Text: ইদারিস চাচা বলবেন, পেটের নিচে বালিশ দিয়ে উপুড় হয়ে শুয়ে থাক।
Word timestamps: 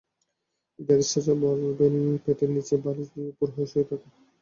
ইদারিস 0.79 1.07
চাচা 1.11 1.33
বলবেন, 1.43 1.93
পেটের 2.23 2.49
নিচে 2.55 2.75
বালিশ 2.83 3.07
দিয়ে 3.13 3.29
উপুড় 3.31 3.51
হয়ে 3.55 3.69
শুয়ে 3.71 3.85
থাক। 3.89 4.01